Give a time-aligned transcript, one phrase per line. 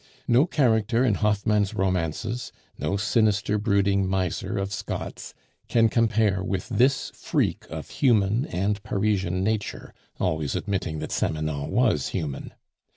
[0.27, 5.35] No character in Hoffmann's romances, no sinister brooding miser of Scott's,
[5.67, 12.07] can compare with this freak of human and Parisian nature (always admitting that Samanon was
[12.07, 12.51] human).